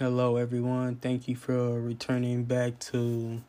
[0.00, 0.96] Hello, everyone.
[0.96, 3.40] Thank you for returning back to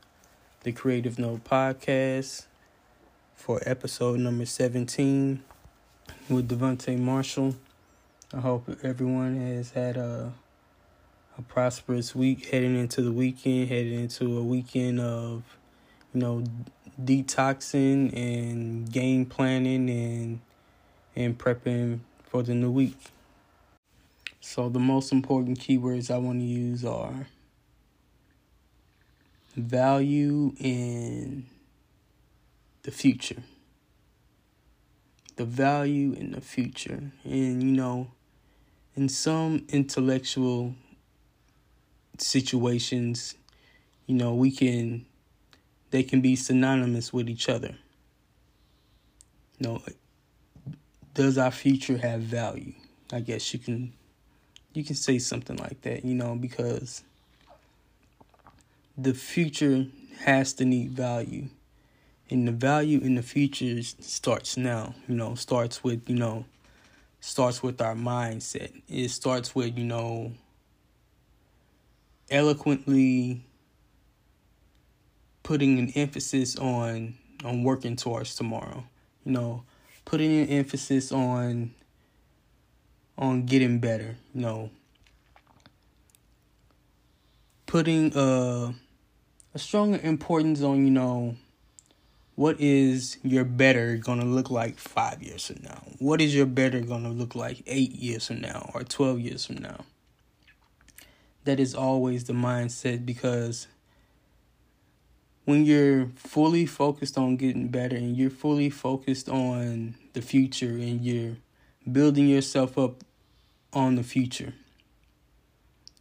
[0.62, 2.46] the Creative Note Podcast
[3.34, 5.42] for episode number 17
[6.30, 7.56] with Devontae Marshall.
[8.32, 10.34] I hope everyone has had a,
[11.36, 15.42] a prosperous week heading into the weekend, heading into a weekend of,
[16.14, 16.44] you know,
[17.04, 20.40] detoxing and game planning and
[21.16, 23.00] and prepping for the new week.
[24.48, 27.26] So the most important keywords I want to use are
[29.56, 31.48] value in
[32.84, 33.42] the future.
[35.36, 37.12] The value in the future.
[37.24, 38.12] And you know,
[38.96, 40.76] in some intellectual
[42.20, 43.34] situations,
[44.06, 45.08] you know, we can
[45.90, 47.76] they can be synonymous with each other.
[49.58, 49.82] You know,
[51.16, 52.74] does our future have value?
[53.12, 53.94] I guess you can
[54.76, 57.04] you can say something like that, you know, because
[58.98, 59.86] the future
[60.20, 61.48] has to need value.
[62.30, 66.46] And the value in the future starts now, you know, starts with, you know,
[67.20, 68.72] starts with our mindset.
[68.90, 70.32] It starts with, you know,
[72.32, 73.44] eloquently
[75.44, 78.84] putting an emphasis on on working towards tomorrow.
[79.24, 79.64] You know,
[80.04, 81.72] putting an emphasis on
[83.18, 84.70] on getting better, you know.
[87.66, 88.74] Putting a
[89.54, 91.36] a stronger importance on, you know,
[92.36, 95.82] what is your better going to look like 5 years from now?
[96.00, 99.46] What is your better going to look like 8 years from now or 12 years
[99.46, 99.86] from now?
[101.46, 103.68] That is always the mindset because
[105.46, 111.06] when you're fully focused on getting better and you're fully focused on the future and
[111.06, 111.38] you're
[111.92, 113.04] building yourself up
[113.74, 114.54] on the future.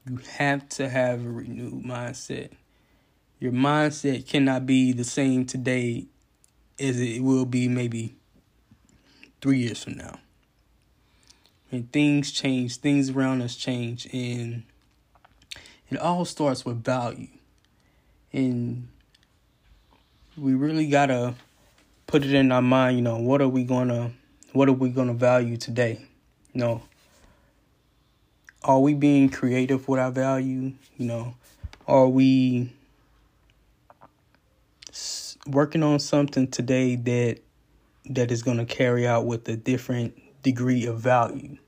[0.09, 2.51] You have to have a renewed mindset.
[3.39, 6.07] Your mindset cannot be the same today
[6.79, 8.15] as it will be maybe
[9.41, 10.19] three years from now.
[11.71, 14.63] And things change, things around us change, and
[15.91, 17.29] it all starts with value.
[18.33, 18.89] And
[20.37, 21.35] we really gotta
[22.07, 24.13] put it in our mind, you know, what are we gonna
[24.55, 26.01] what are we gonna value today?
[26.53, 26.83] You know,
[28.63, 30.73] are we being creative with our value?
[30.97, 31.35] You know,
[31.87, 32.73] are we
[35.47, 37.41] working on something today that
[38.07, 41.59] that is going to carry out with a different degree of value?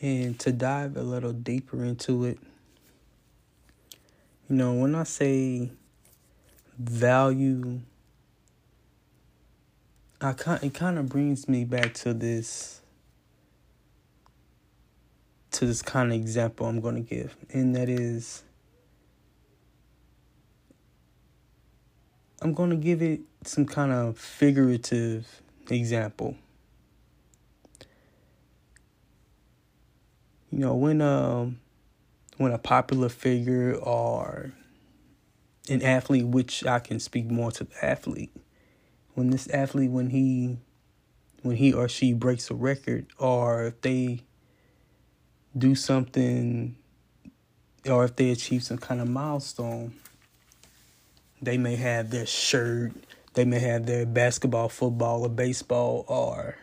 [0.00, 2.38] And to dive a little deeper into it,
[4.48, 5.70] you know, when I say
[6.78, 7.80] value,
[10.20, 12.80] I kind it kind of brings me back to this
[15.50, 18.42] to this kind of example I'm going to give, and that is
[22.40, 26.36] I'm going to give it some kind of figurative example.
[30.50, 31.60] You know, when um
[32.38, 34.52] when a popular figure or
[35.68, 38.32] an athlete, which I can speak more to the athlete,
[39.16, 40.58] when this athlete when he
[41.42, 44.20] when he or she breaks a record or if they
[45.56, 46.76] do something
[47.88, 49.94] or if they achieve some kind of milestone,
[51.40, 52.92] they may have their shirt,
[53.34, 56.56] they may have their basketball, football, or baseball, or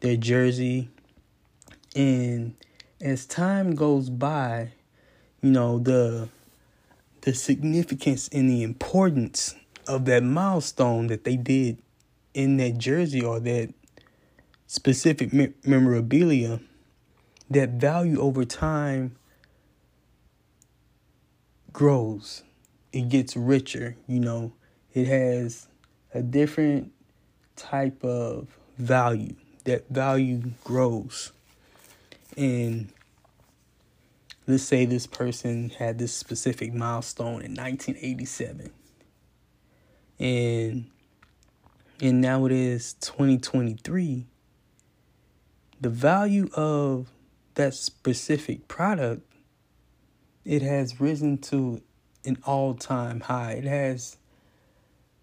[0.00, 0.88] their jersey.
[1.94, 2.54] And
[3.00, 4.72] as time goes by,
[5.42, 6.28] you know, the
[7.20, 9.54] the significance and the importance
[9.86, 11.78] of that milestone that they did
[12.34, 13.72] in that jersey or that
[14.66, 15.32] specific
[15.66, 16.60] memorabilia
[17.50, 19.14] that value over time
[21.72, 22.42] grows.
[22.92, 24.52] It gets richer, you know.
[24.94, 25.68] It has
[26.14, 26.92] a different
[27.56, 29.34] type of value.
[29.64, 31.32] That value grows.
[32.36, 32.88] And
[34.46, 38.70] let's say this person had this specific milestone in 1987.
[40.22, 40.88] And
[42.00, 44.26] and now it is 2023.
[45.80, 47.08] The value of
[47.54, 49.28] that specific product,
[50.44, 51.82] it has risen to
[52.24, 53.54] an all time high.
[53.54, 54.16] It has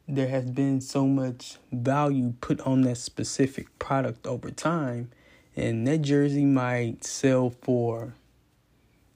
[0.05, 5.11] there has been so much value put on that specific product over time
[5.55, 8.15] and that jersey might sell for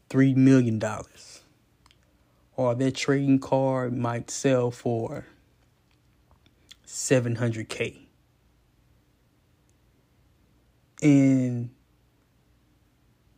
[0.07, 1.41] three million dollars
[2.56, 5.25] or that trading card might sell for
[6.94, 8.06] 700k
[11.01, 11.69] and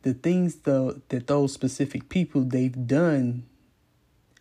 [0.02, 3.44] the things the, that those specific people they've done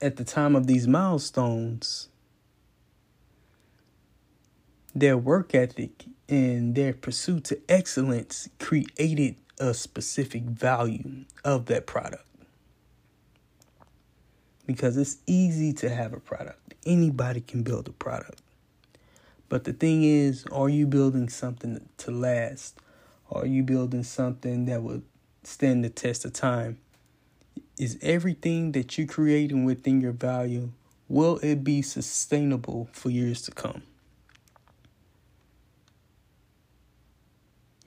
[0.01, 2.09] at the time of these milestones
[4.93, 12.23] their work ethic and their pursuit to excellence created a specific value of that product.
[14.65, 18.41] Because it's easy to have a product, anybody can build a product.
[19.47, 22.79] But the thing is, are you building something to last?
[23.31, 25.03] Are you building something that would
[25.43, 26.79] stand the test of time?
[27.77, 30.71] Is everything that you're creating within your value,
[31.07, 33.83] will it be sustainable for years to come?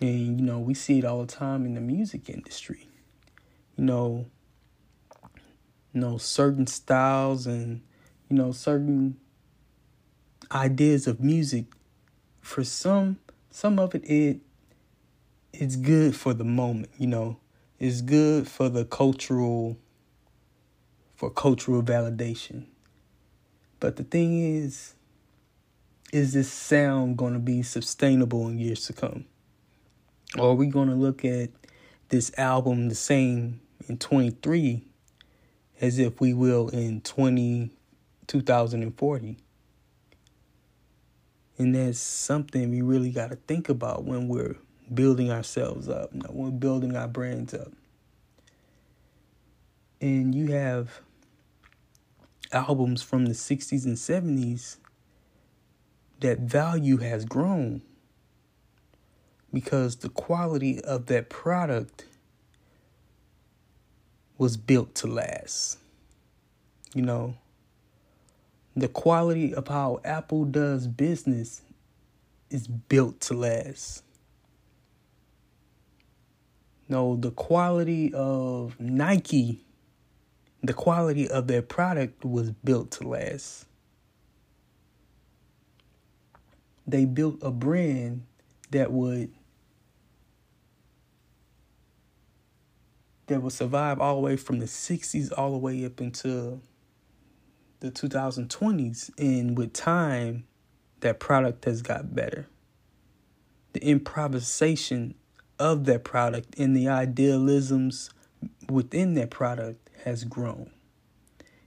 [0.00, 2.88] And you know, we see it all the time in the music industry.
[3.76, 4.26] You know,
[5.92, 7.80] you know, certain styles and
[8.28, 9.16] you know, certain
[10.52, 11.66] ideas of music
[12.40, 13.18] for some
[13.50, 14.40] some of it it
[15.52, 17.38] it's good for the moment, you know.
[17.78, 19.76] It's good for the cultural
[21.16, 22.66] for cultural validation.
[23.80, 24.94] But the thing is
[26.12, 29.26] is this sound going to be sustainable in years to come?
[30.38, 31.50] Or are we going to look at
[32.08, 34.82] this album the same in 23
[35.80, 37.70] as if we will in 20
[38.26, 39.36] 2040?
[41.58, 44.56] And that's something we really got to think about when we're
[44.94, 47.72] building ourselves up, when we're building our brands up.
[50.00, 51.00] And you have
[52.52, 54.76] albums from the 60s and 70s
[56.20, 57.82] that value has grown
[59.52, 62.06] because the quality of that product
[64.36, 65.78] was built to last.
[66.94, 67.34] You know,
[68.80, 71.62] the quality of how Apple does business
[72.50, 74.02] is built to last.
[76.88, 79.64] No, the quality of Nike,
[80.62, 83.66] the quality of their product was built to last.
[86.86, 88.22] They built a brand
[88.70, 89.30] that would
[93.26, 96.60] that will survive all the way from the 60s all the way up into
[97.80, 99.10] the 2020s.
[99.18, 100.44] And with time,
[101.00, 102.48] that product has got better.
[103.72, 105.14] The improvisation
[105.58, 108.10] of that product and the idealisms
[108.68, 110.70] within that product has grown.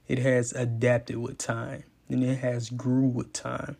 [0.08, 3.76] It has adapted with time and it has grew with time.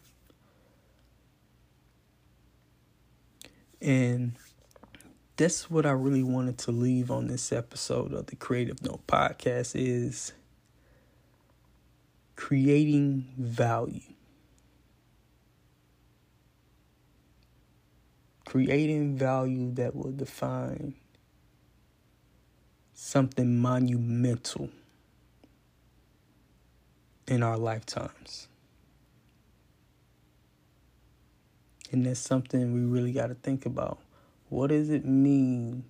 [3.80, 4.36] And
[5.36, 9.72] that's what I really wanted to leave on this episode of the Creative Note podcast
[9.74, 10.32] is
[12.42, 14.00] creating value.
[18.44, 20.94] Creating value that will define
[22.94, 24.70] something monumental
[27.28, 28.48] in our lifetimes.
[31.92, 34.00] And that's something we really got to think about.
[34.48, 35.84] What does it mean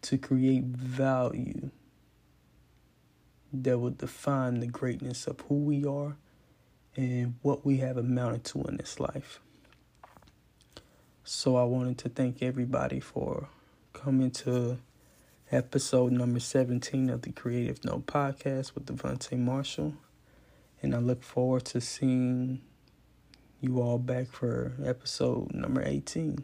[0.00, 1.70] to create value
[3.52, 6.16] that will define the greatness of who we are
[6.96, 9.40] and what we have amounted to in this life?
[11.24, 13.48] So I wanted to thank everybody for
[13.92, 14.78] coming to
[15.52, 19.94] episode number 17 of the Creative Note podcast with Devontae Marshall.
[20.82, 22.60] And I look forward to seeing
[23.60, 26.42] you all back for episode number 18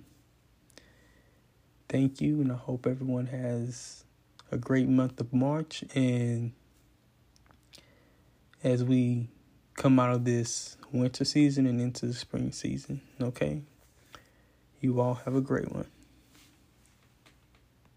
[1.89, 4.05] thank you, and I hope everyone has
[4.51, 5.85] a great month of March.
[5.95, 6.53] And
[8.67, 9.29] as we
[9.77, 13.63] come out of this winter season and into the spring season, okay?
[14.81, 15.87] You all have a great one.